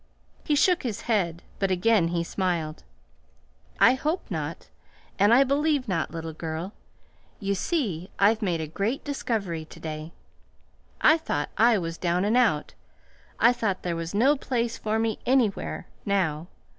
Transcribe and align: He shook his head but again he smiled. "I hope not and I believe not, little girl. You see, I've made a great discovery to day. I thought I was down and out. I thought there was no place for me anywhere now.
He 0.43 0.55
shook 0.55 0.81
his 0.81 1.01
head 1.01 1.43
but 1.59 1.69
again 1.69 2.07
he 2.07 2.23
smiled. 2.23 2.81
"I 3.79 3.93
hope 3.93 4.31
not 4.31 4.67
and 5.19 5.31
I 5.31 5.43
believe 5.43 5.87
not, 5.87 6.09
little 6.09 6.33
girl. 6.33 6.73
You 7.39 7.53
see, 7.53 8.09
I've 8.17 8.41
made 8.41 8.61
a 8.61 8.65
great 8.65 9.03
discovery 9.03 9.63
to 9.65 9.79
day. 9.79 10.11
I 11.01 11.19
thought 11.19 11.49
I 11.55 11.77
was 11.77 11.99
down 11.99 12.25
and 12.25 12.35
out. 12.35 12.73
I 13.39 13.53
thought 13.53 13.83
there 13.83 13.95
was 13.95 14.15
no 14.15 14.35
place 14.35 14.75
for 14.75 14.97
me 14.97 15.19
anywhere 15.27 15.85
now. 16.03 16.47